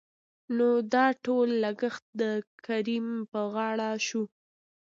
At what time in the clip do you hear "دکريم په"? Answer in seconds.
2.21-3.39